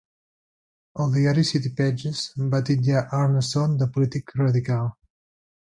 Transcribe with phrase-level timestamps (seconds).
[1.03, 2.23] El diari City Pages
[2.55, 4.93] va titllar Arnason de polític radical.